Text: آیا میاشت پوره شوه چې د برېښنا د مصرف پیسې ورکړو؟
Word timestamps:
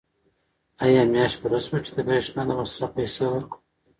آیا 0.85 1.01
میاشت 1.13 1.37
پوره 1.41 1.59
شوه 1.65 1.79
چې 1.85 1.91
د 1.97 1.99
برېښنا 2.07 2.41
د 2.47 2.51
مصرف 2.59 2.89
پیسې 2.97 3.25
ورکړو؟ 3.29 3.57